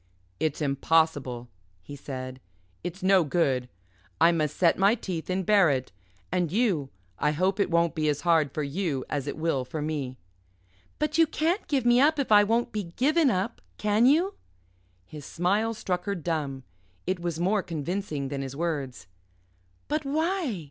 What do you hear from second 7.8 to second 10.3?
be as hard for you as it will for me."